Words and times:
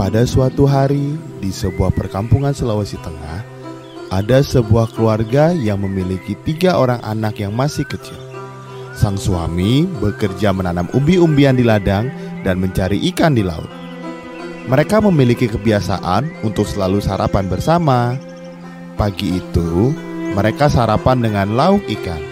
Pada 0.00 0.24
suatu 0.24 0.64
hari 0.64 1.20
di 1.44 1.52
sebuah 1.52 1.92
perkampungan 1.92 2.56
Sulawesi 2.56 2.96
Tengah, 3.04 3.44
ada 4.08 4.40
sebuah 4.40 4.96
keluarga 4.96 5.52
yang 5.52 5.84
memiliki 5.84 6.32
tiga 6.40 6.80
orang 6.80 7.04
anak 7.04 7.36
yang 7.36 7.52
masih 7.52 7.84
kecil. 7.84 8.16
Sang 8.96 9.20
suami 9.20 9.84
bekerja 10.00 10.56
menanam 10.56 10.88
umbi-umbian 10.96 11.52
di 11.52 11.68
ladang 11.68 12.08
dan 12.48 12.64
mencari 12.64 12.96
ikan 13.12 13.36
di 13.36 13.44
laut. 13.44 13.68
Mereka 14.72 15.04
memiliki 15.04 15.52
kebiasaan 15.52 16.48
untuk 16.48 16.64
selalu 16.64 17.04
sarapan 17.04 17.52
bersama. 17.52 18.16
Pagi 18.96 19.36
itu, 19.36 19.92
mereka 20.32 20.72
sarapan 20.72 21.20
dengan 21.20 21.52
lauk 21.52 21.84
ikan. 22.00 22.24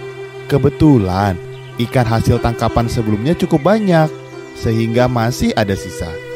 Kebetulan, 0.48 1.36
ikan 1.76 2.08
hasil 2.08 2.40
tangkapan 2.40 2.88
sebelumnya 2.88 3.36
cukup 3.36 3.60
banyak, 3.60 4.08
sehingga 4.56 5.04
masih 5.04 5.52
ada 5.52 5.76
sisa. 5.76 6.27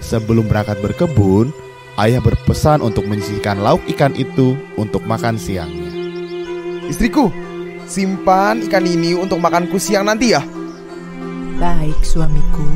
Sebelum 0.00 0.46
berangkat 0.46 0.78
berkebun, 0.84 1.50
ayah 1.96 2.20
berpesan 2.20 2.84
untuk 2.84 3.08
menyisihkan 3.08 3.60
lauk 3.60 3.80
ikan 3.96 4.12
itu 4.14 4.54
untuk 4.76 5.02
makan 5.08 5.40
siangnya. 5.40 5.90
Istriku, 6.86 7.32
simpan 7.88 8.62
ikan 8.68 8.84
ini 8.84 9.16
untuk 9.16 9.40
makanku 9.40 9.80
siang 9.80 10.06
nanti 10.06 10.36
ya. 10.36 10.44
Baik 11.56 11.96
suamiku, 12.04 12.68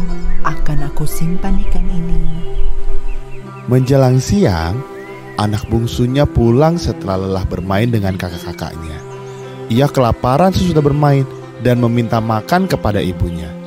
akan 0.43 0.88
aku 0.88 1.05
simpan 1.05 1.60
ikan 1.69 1.84
ini. 1.84 2.20
Menjelang 3.68 4.18
siang, 4.18 4.80
anak 5.37 5.68
bungsunya 5.68 6.24
pulang 6.24 6.80
setelah 6.80 7.21
lelah 7.21 7.45
bermain 7.45 7.93
dengan 7.93 8.16
kakak-kakaknya. 8.16 8.98
Ia 9.71 9.87
kelaparan 9.87 10.51
sesudah 10.51 10.82
bermain 10.82 11.29
dan 11.63 11.79
meminta 11.79 12.18
makan 12.18 12.66
kepada 12.66 12.98
ibunya. 12.98 13.60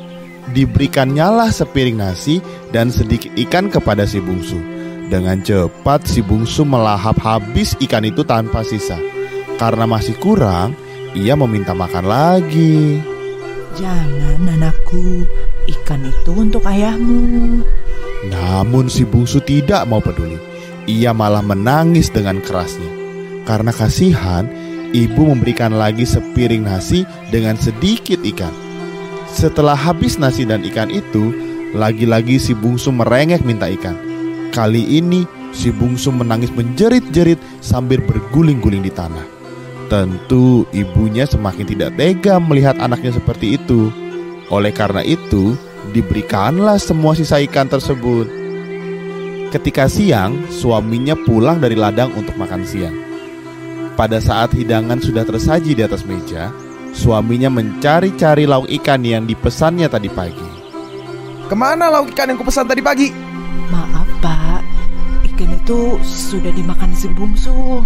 Diberikannya 0.51 1.47
sepiring 1.47 2.03
nasi 2.03 2.43
dan 2.75 2.91
sedikit 2.91 3.31
ikan 3.47 3.71
kepada 3.71 4.03
si 4.03 4.19
bungsu. 4.19 4.59
Dengan 5.07 5.39
cepat 5.39 6.03
si 6.09 6.19
bungsu 6.19 6.67
melahap 6.67 7.15
habis 7.23 7.77
ikan 7.79 8.03
itu 8.03 8.27
tanpa 8.27 8.65
sisa. 8.67 8.99
Karena 9.55 9.87
masih 9.87 10.17
kurang, 10.19 10.75
ia 11.15 11.37
meminta 11.37 11.71
makan 11.71 12.05
lagi. 12.09 12.99
Jangan 13.77 14.43
anakku, 14.57 15.25
ikan 15.69 16.01
itu 16.05 16.31
untuk 16.33 16.65
ayahmu. 16.65 17.61
Namun 18.29 18.87
si 18.89 19.05
bungsu 19.05 19.39
tidak 19.43 19.85
mau 19.87 20.01
peduli. 20.01 20.37
Ia 20.89 21.15
malah 21.15 21.45
menangis 21.45 22.11
dengan 22.11 22.43
kerasnya. 22.43 22.91
Karena 23.47 23.71
kasihan, 23.71 24.47
ibu 24.95 25.27
memberikan 25.27 25.75
lagi 25.75 26.07
sepiring 26.07 26.63
nasi 26.63 27.03
dengan 27.31 27.59
sedikit 27.59 28.19
ikan. 28.23 28.62
Setelah 29.33 29.73
habis 29.73 30.21
nasi 30.21 30.45
dan 30.45 30.61
ikan 30.61 30.93
itu, 30.93 31.33
lagi-lagi 31.73 32.37
si 32.37 32.53
bungsu 32.53 32.93
merengek 32.93 33.41
minta 33.41 33.65
ikan. 33.65 33.97
Kali 34.53 35.01
ini 35.01 35.25
si 35.49 35.73
bungsu 35.73 36.13
menangis 36.13 36.53
menjerit-jerit 36.53 37.41
sambil 37.57 37.97
berguling-guling 38.05 38.85
di 38.85 38.93
tanah. 38.93 39.25
Tentu 39.89 40.69
ibunya 40.69 41.25
semakin 41.25 41.65
tidak 41.65 41.97
tega 41.97 42.37
melihat 42.37 42.77
anaknya 42.77 43.17
seperti 43.17 43.57
itu. 43.57 43.89
Oleh 44.53 44.69
karena 44.69 45.01
itu, 45.01 45.57
diberikanlah 45.97 46.77
semua 46.77 47.17
sisa 47.17 47.41
ikan 47.41 47.65
tersebut. 47.65 48.29
Ketika 49.49 49.89
siang, 49.89 50.45
suaminya 50.53 51.17
pulang 51.25 51.57
dari 51.57 51.73
ladang 51.73 52.13
untuk 52.13 52.37
makan 52.37 52.61
siang. 52.65 52.93
Pada 53.97 54.17
saat 54.17 54.53
hidangan 54.53 54.97
sudah 55.01 55.25
tersaji 55.25 55.77
di 55.77 55.81
atas 55.85 56.01
meja, 56.05 56.49
suaminya 56.93 57.49
mencari-cari 57.49 58.45
lauk 58.45 58.69
ikan 58.81 59.01
yang 59.01 59.25
dipesannya 59.25 59.89
tadi 59.89 60.07
pagi. 60.07 60.49
Ke 61.49 61.55
mana 61.57 61.89
lauk 61.91 62.13
ikan 62.13 62.31
yang 62.31 62.39
kupesan 62.39 62.69
tadi 62.69 62.79
pagi? 62.79 63.09
Maaf 63.73 64.07
pak, 64.21 64.61
ikan 65.33 65.57
itu 65.57 65.97
sudah 66.05 66.53
dimakan 66.53 66.93
si 66.93 67.09
bungsu. 67.11 67.83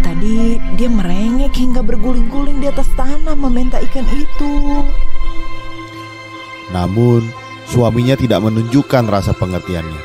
Tadi 0.00 0.60
dia 0.76 0.88
merengek 0.88 1.52
hingga 1.56 1.84
berguling-guling 1.84 2.60
di 2.60 2.68
atas 2.68 2.88
tanah 2.96 3.36
meminta 3.36 3.80
ikan 3.90 4.06
itu. 4.12 4.84
Namun, 6.70 7.26
suaminya 7.66 8.14
tidak 8.14 8.40
menunjukkan 8.46 9.10
rasa 9.10 9.34
pengertiannya. 9.34 10.00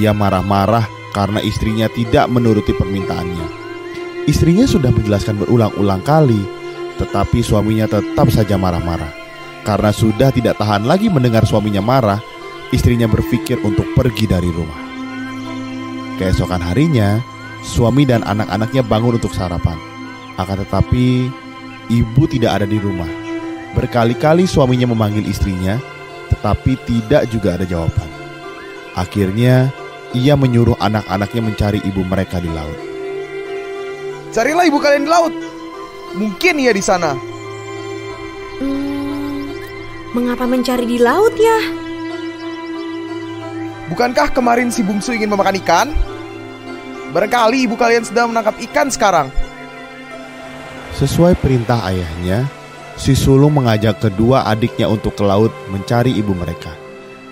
Ia 0.00 0.16
marah-marah 0.16 0.86
karena 1.12 1.42
istrinya 1.44 1.86
tidak 1.92 2.26
menuruti 2.32 2.72
permintaannya. 2.72 3.46
Istrinya 4.28 4.68
sudah 4.68 4.92
menjelaskan 4.92 5.40
berulang-ulang 5.40 6.04
kali, 6.04 6.57
tetapi 6.98 7.40
suaminya 7.40 7.86
tetap 7.86 8.28
saja 8.34 8.58
marah-marah. 8.58 9.10
Karena 9.62 9.94
sudah 9.94 10.34
tidak 10.34 10.58
tahan 10.58 10.84
lagi 10.84 11.06
mendengar 11.06 11.46
suaminya 11.46 11.80
marah, 11.80 12.20
istrinya 12.74 13.06
berpikir 13.06 13.62
untuk 13.62 13.86
pergi 13.94 14.26
dari 14.26 14.50
rumah. 14.50 14.80
Keesokan 16.18 16.60
harinya, 16.60 17.22
suami 17.62 18.02
dan 18.02 18.26
anak-anaknya 18.26 18.82
bangun 18.82 19.22
untuk 19.22 19.30
sarapan. 19.30 19.78
Akan 20.34 20.58
tetapi, 20.62 21.30
ibu 21.90 22.22
tidak 22.26 22.62
ada 22.62 22.66
di 22.66 22.78
rumah. 22.82 23.08
Berkali-kali 23.78 24.48
suaminya 24.48 24.90
memanggil 24.90 25.26
istrinya, 25.28 25.78
tetapi 26.34 26.74
tidak 26.88 27.30
juga 27.30 27.54
ada 27.54 27.66
jawaban. 27.68 28.10
Akhirnya, 28.98 29.70
ia 30.16 30.34
menyuruh 30.34 30.74
anak-anaknya 30.80 31.42
mencari 31.44 31.80
ibu 31.84 32.02
mereka 32.02 32.40
di 32.40 32.50
laut. 32.50 32.78
Carilah 34.32 34.64
ibu 34.66 34.78
kalian 34.80 35.04
di 35.04 35.10
laut. 35.10 35.34
Mungkin 36.18 36.58
ia 36.58 36.74
di 36.74 36.82
sana. 36.82 37.14
Hmm, 38.58 39.54
mengapa 40.18 40.50
mencari 40.50 40.82
di 40.82 40.98
laut 40.98 41.32
ya? 41.38 41.58
Bukankah 43.88 44.34
kemarin 44.34 44.68
si 44.68 44.82
bungsu 44.82 45.14
ingin 45.14 45.30
memakan 45.30 45.56
ikan? 45.62 45.88
Barangkali 47.14 47.64
ibu 47.64 47.78
kalian 47.78 48.04
sedang 48.04 48.34
menangkap 48.34 48.58
ikan 48.68 48.90
sekarang. 48.92 49.30
Sesuai 50.98 51.38
perintah 51.38 51.80
ayahnya, 51.86 52.50
si 52.98 53.14
sulung 53.14 53.54
mengajak 53.54 54.02
kedua 54.02 54.44
adiknya 54.44 54.90
untuk 54.90 55.14
ke 55.14 55.22
laut 55.22 55.54
mencari 55.70 56.12
ibu 56.18 56.34
mereka. 56.34 56.74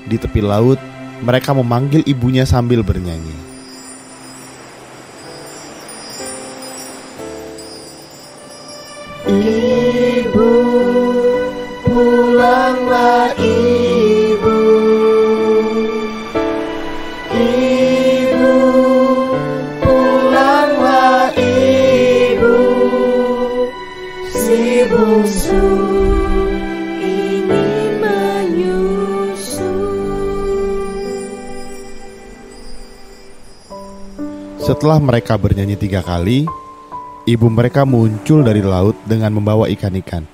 Di 0.06 0.16
tepi 0.16 0.38
laut, 0.38 0.78
mereka 1.26 1.50
memanggil 1.52 2.06
ibunya 2.06 2.46
sambil 2.46 2.86
bernyanyi. 2.86 3.55
Setelah 34.66 34.98
mereka 34.98 35.38
bernyanyi 35.38 35.78
tiga 35.78 36.02
kali, 36.02 36.42
ibu 37.22 37.46
mereka 37.46 37.86
muncul 37.86 38.42
dari 38.42 38.66
laut 38.66 38.98
dengan 39.06 39.38
membawa 39.38 39.70
ikan-ikan. 39.70 40.26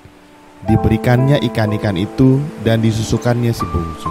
Diberikannya 0.64 1.36
ikan-ikan 1.52 2.00
itu 2.00 2.40
dan 2.64 2.80
disusukannya 2.80 3.52
si 3.52 3.60
bungsu. 3.68 4.08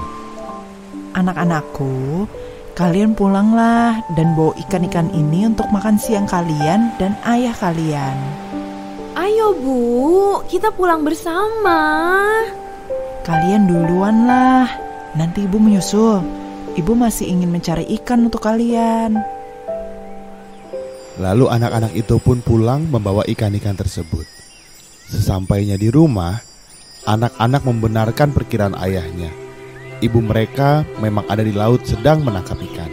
Anak-anakku, 1.17 2.29
kalian 2.77 3.17
pulanglah 3.17 3.97
dan 4.13 4.37
bawa 4.37 4.53
ikan-ikan 4.61 5.09
ini 5.09 5.49
untuk 5.49 5.65
makan 5.73 5.97
siang 5.97 6.29
kalian 6.29 6.93
dan 7.01 7.17
ayah 7.25 7.57
kalian. 7.57 8.17
Ayo 9.17 9.57
bu, 9.57 10.45
kita 10.45 10.69
pulang 10.69 11.01
bersama. 11.01 12.29
Kalian 13.25 13.65
duluan 13.65 14.29
lah, 14.29 14.69
nanti 15.17 15.49
ibu 15.49 15.57
menyusul. 15.57 16.21
Ibu 16.77 16.93
masih 16.93 17.25
ingin 17.25 17.49
mencari 17.49 17.89
ikan 17.97 18.29
untuk 18.29 18.45
kalian. 18.45 19.40
Lalu 21.19 21.51
anak-anak 21.51 21.91
itu 21.97 22.21
pun 22.23 22.39
pulang 22.39 22.87
membawa 22.87 23.27
ikan-ikan 23.27 23.75
tersebut. 23.75 24.23
Sesampainya 25.11 25.75
di 25.75 25.91
rumah, 25.91 26.39
anak-anak 27.03 27.67
membenarkan 27.67 28.31
perkiraan 28.31 28.79
ayahnya. 28.79 29.27
Ibu 29.99 30.19
mereka 30.23 30.87
memang 31.03 31.27
ada 31.27 31.43
di 31.43 31.51
laut 31.51 31.83
sedang 31.83 32.23
menangkap 32.23 32.57
ikan. 32.57 32.91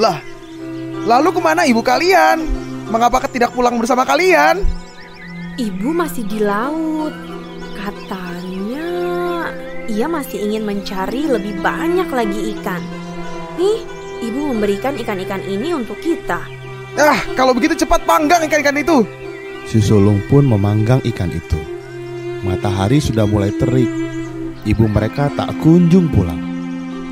Lah, 0.00 0.18
lalu 1.04 1.28
ke 1.36 1.40
mana 1.44 1.68
ibu 1.68 1.84
kalian? 1.84 2.40
Mengapa 2.88 3.22
tidak 3.28 3.52
pulang 3.54 3.76
bersama 3.78 4.02
kalian? 4.08 4.64
Ibu 5.60 5.92
masih 5.92 6.24
di 6.24 6.40
laut. 6.40 7.14
Katanya 7.76 8.88
ia 9.86 10.08
masih 10.08 10.40
ingin 10.40 10.64
mencari 10.64 11.28
lebih 11.28 11.60
banyak 11.60 12.08
lagi 12.10 12.56
ikan. 12.58 12.82
Nih, 13.60 13.99
ibu 14.20 14.52
memberikan 14.52 14.96
ikan-ikan 15.00 15.42
ini 15.44 15.72
untuk 15.74 15.96
kita. 16.00 16.40
Ah, 16.98 17.20
kalau 17.38 17.56
begitu 17.56 17.78
cepat 17.78 18.04
panggang 18.04 18.44
ikan-ikan 18.46 18.76
itu. 18.76 19.06
Si 19.68 19.78
sulung 19.78 20.18
pun 20.26 20.44
memanggang 20.44 20.98
ikan 21.14 21.30
itu. 21.30 21.60
Matahari 22.42 22.98
sudah 22.98 23.28
mulai 23.28 23.52
terik. 23.54 23.88
Ibu 24.64 24.84
mereka 24.90 25.32
tak 25.32 25.56
kunjung 25.64 26.10
pulang. 26.12 26.40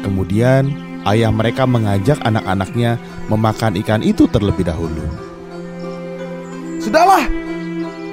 Kemudian 0.04 0.68
ayah 1.08 1.32
mereka 1.32 1.64
mengajak 1.64 2.20
anak-anaknya 2.24 3.00
memakan 3.28 3.76
ikan 3.84 4.02
itu 4.04 4.28
terlebih 4.28 4.68
dahulu. 4.68 5.04
Sudahlah, 6.78 7.24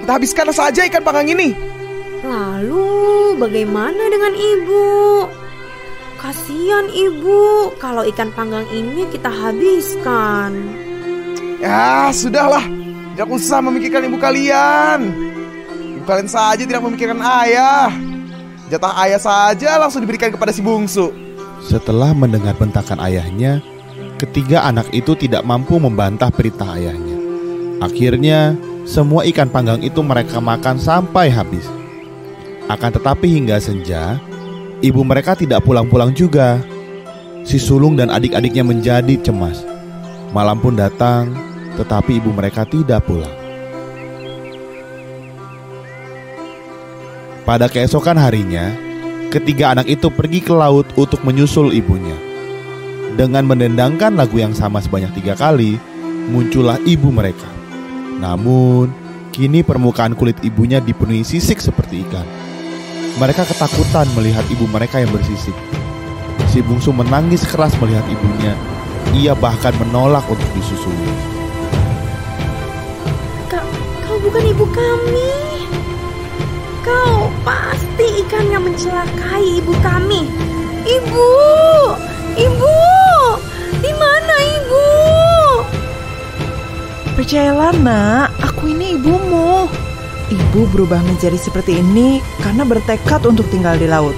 kita 0.04 0.12
habiskan 0.12 0.50
saja 0.52 0.86
ikan 0.88 1.04
panggang 1.04 1.32
ini. 1.32 1.56
Lalu 2.26 3.38
bagaimana 3.38 4.10
dengan 4.10 4.34
ibu? 4.34 4.86
Kasihan 6.16 6.88
ibu 6.90 7.72
kalau 7.78 8.08
ikan 8.08 8.32
panggang 8.32 8.66
ini 8.72 9.06
kita 9.12 9.28
habiskan. 9.28 10.56
Ya, 11.60 12.10
sudahlah. 12.16 12.64
Tidak 13.16 13.28
usah 13.32 13.60
memikirkan 13.64 14.08
ibu 14.08 14.20
kalian. 14.20 15.12
Ibu 16.00 16.04
kalian 16.04 16.30
saja 16.32 16.64
tidak 16.64 16.84
memikirkan 16.84 17.20
ayah. 17.20 17.92
Jatah 18.68 18.94
ayah 19.06 19.22
saja 19.22 19.78
langsung 19.78 20.02
diberikan 20.04 20.34
kepada 20.34 20.50
si 20.50 20.60
bungsu. 20.60 21.14
Setelah 21.64 22.12
mendengar 22.18 22.58
bentakan 22.58 23.00
ayahnya, 23.04 23.62
ketiga 24.18 24.66
anak 24.66 24.90
itu 24.92 25.14
tidak 25.16 25.46
mampu 25.46 25.78
membantah 25.78 26.34
perintah 26.34 26.76
ayahnya. 26.76 27.18
Akhirnya, 27.84 28.56
semua 28.86 29.26
ikan 29.28 29.52
panggang 29.52 29.82
itu 29.84 30.00
mereka 30.00 30.40
makan 30.40 30.78
sampai 30.78 31.28
habis. 31.28 31.66
Akan 32.66 32.90
tetapi 32.90 33.30
hingga 33.30 33.62
senja, 33.62 34.18
ibu 34.86 35.02
mereka 35.02 35.34
tidak 35.34 35.66
pulang-pulang 35.66 36.14
juga. 36.14 36.62
Si 37.46 37.58
sulung 37.58 37.98
dan 37.98 38.14
adik-adiknya 38.14 38.62
menjadi 38.62 39.18
cemas. 39.22 39.62
Malam 40.34 40.62
pun 40.62 40.78
datang, 40.78 41.34
tetapi 41.78 42.22
ibu 42.22 42.30
mereka 42.34 42.66
tidak 42.66 43.06
pulang. 43.06 43.34
Pada 47.46 47.70
keesokan 47.70 48.18
harinya, 48.18 48.74
ketiga 49.30 49.78
anak 49.78 49.86
itu 49.86 50.10
pergi 50.10 50.42
ke 50.42 50.50
laut 50.50 50.90
untuk 50.98 51.22
menyusul 51.22 51.70
ibunya. 51.74 52.18
Dengan 53.14 53.46
mendendangkan 53.46 54.18
lagu 54.18 54.42
yang 54.42 54.58
sama 54.58 54.82
sebanyak 54.82 55.14
tiga 55.14 55.38
kali, 55.38 55.78
muncullah 56.34 56.82
ibu 56.84 57.14
mereka. 57.14 57.48
Namun, 58.18 58.90
kini 59.30 59.62
permukaan 59.62 60.18
kulit 60.18 60.42
ibunya 60.42 60.82
dipenuhi 60.82 61.22
sisik 61.22 61.62
seperti 61.62 62.02
ikan. 62.10 62.45
Mereka 63.16 63.48
ketakutan 63.48 64.12
melihat 64.12 64.44
ibu 64.52 64.68
mereka 64.68 65.00
yang 65.00 65.08
bersisik. 65.08 65.56
Si 66.52 66.60
bungsu 66.60 66.92
menangis 66.92 67.48
keras 67.48 67.72
melihat 67.80 68.04
ibunya. 68.12 68.52
Ia 69.16 69.32
bahkan 69.32 69.72
menolak 69.80 70.28
untuk 70.28 70.50
disusui. 70.52 71.12
Kau, 73.48 73.64
kau 74.04 74.20
bukan 74.20 74.44
ibu 74.52 74.68
kami. 74.68 75.32
Kau 76.84 77.32
pasti 77.48 78.20
ikan 78.28 78.52
yang 78.52 78.68
mencelakai 78.68 79.64
ibu 79.64 79.72
kami. 79.80 80.28
Ibu, 80.84 81.30
ibu, 82.36 82.78
di 83.80 83.92
mana 83.96 84.36
ibu? 84.60 84.88
Percayalah 87.16 87.72
nak, 87.80 88.28
aku 88.44 88.76
ini 88.76 89.00
ibumu. 89.00 89.85
Ibu 90.26 90.66
berubah 90.74 91.06
menjadi 91.06 91.38
seperti 91.38 91.78
ini 91.78 92.18
karena 92.42 92.66
bertekad 92.66 93.22
untuk 93.30 93.46
tinggal 93.54 93.78
di 93.78 93.86
laut. 93.86 94.18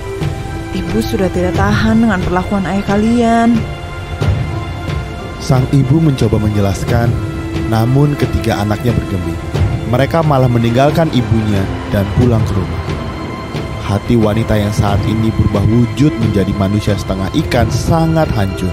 Ibu 0.71 1.03
sudah 1.03 1.27
tidak 1.27 1.59
tahan 1.59 1.99
dengan 1.99 2.23
perlakuan 2.23 2.63
ayah 2.63 2.85
kalian. 2.87 3.59
Sang 5.43 5.67
ibu 5.75 5.99
mencoba 5.99 6.39
menjelaskan, 6.39 7.11
namun 7.67 8.15
ketiga 8.15 8.63
anaknya 8.63 8.95
bergeming. 8.95 9.39
Mereka 9.91 10.23
malah 10.23 10.47
meninggalkan 10.47 11.11
ibunya 11.11 11.63
dan 11.91 12.07
pulang 12.15 12.43
ke 12.47 12.55
rumah. 12.55 12.83
Hati 13.83 14.15
wanita 14.15 14.55
yang 14.55 14.71
saat 14.71 14.99
ini 15.07 15.31
berubah 15.35 15.63
wujud 15.67 16.11
menjadi 16.23 16.51
manusia 16.55 16.95
setengah 16.95 17.31
ikan 17.47 17.67
sangat 17.67 18.31
hancur. 18.35 18.71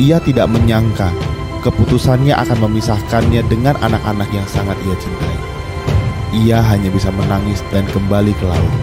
Ia 0.00 0.16
tidak 0.24 0.48
menyangka 0.48 1.12
keputusannya 1.60 2.32
akan 2.32 2.58
memisahkannya 2.64 3.44
dengan 3.48 3.76
anak-anak 3.84 4.28
yang 4.32 4.48
sangat 4.48 4.76
ia 4.88 4.96
cintai. 4.96 5.49
Ia 6.30 6.62
hanya 6.62 6.94
bisa 6.94 7.10
menangis 7.10 7.58
dan 7.74 7.82
kembali 7.90 8.30
ke 8.38 8.44
laut. 8.46 8.74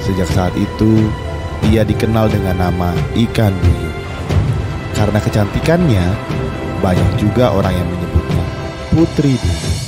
Sejak 0.00 0.28
saat 0.32 0.54
itu, 0.56 1.12
ia 1.68 1.84
dikenal 1.84 2.32
dengan 2.32 2.58
nama 2.58 2.96
ikan 3.28 3.52
duyung. 3.60 3.98
Karena 4.96 5.18
kecantikannya, 5.20 6.06
banyak 6.80 7.10
juga 7.20 7.52
orang 7.52 7.76
yang 7.76 7.88
menyebutnya 7.88 8.44
Putri 8.90 9.36
Duyung. 9.36 9.81